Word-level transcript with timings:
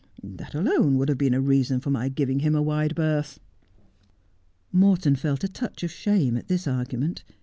That 0.23 0.55
alone 0.55 0.97
would 0.97 1.09
have 1.09 1.19
been 1.19 1.35
a 1.35 1.39
reason 1.41 1.79
for 1.79 1.91
my 1.91 2.09
giving 2.09 2.39
him 2.39 2.55
a 2.55 2.61
wide 2.63 2.95
berth.' 2.95 3.39
Morton 4.71 5.15
felt 5.15 5.43
a 5.43 5.47
touch 5.47 5.83
of 5.83 5.91
shame 5.91 6.35
at 6.37 6.47
this 6.47 6.65
argument. 6.67 7.23